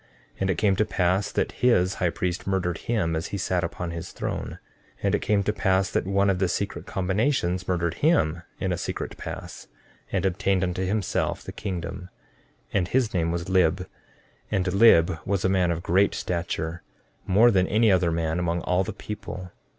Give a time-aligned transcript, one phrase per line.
[0.37, 3.63] 14:9 And it came to pass that his high priest murdered him as he sat
[3.63, 4.57] upon his throne.
[4.97, 8.71] 14:10 And it came to pass that one of the secret combinations murdered him in
[8.73, 9.67] a secret pass,
[10.11, 12.09] and obtained unto himself the kingdom;
[12.73, 13.87] and his name was Lib;
[14.49, 16.81] and Lib was a man of great stature,
[17.27, 19.51] more than any other man among all the people.